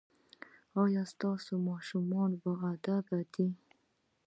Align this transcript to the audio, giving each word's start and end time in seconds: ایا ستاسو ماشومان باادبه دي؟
ایا 0.81 1.03
ستاسو 1.13 1.53
ماشومان 1.69 2.29
باادبه 2.43 3.19
دي؟ 3.33 3.47